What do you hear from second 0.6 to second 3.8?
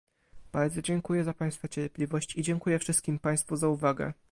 dziękuję za państwa cierpliwość i dziękuję wszystkim Państwu za